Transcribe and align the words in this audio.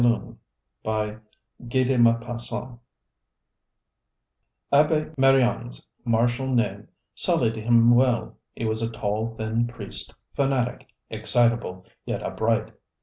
ŌĆØ 0.03 0.35
CLAIR 0.83 1.21
DE 1.67 1.85
LUNE 1.85 2.07
Abbe 4.71 5.11
Marignan's 5.15 5.85
martial 6.03 6.51
name 6.55 6.87
suited 7.13 7.55
him 7.55 7.91
well. 7.91 8.35
He 8.55 8.65
was 8.65 8.81
a 8.81 8.89
tall, 8.89 9.27
thin 9.35 9.67
priest, 9.67 10.15
fanatic, 10.35 10.87
excitable, 11.11 11.85
yet 12.03 12.23
upright. 12.23 12.71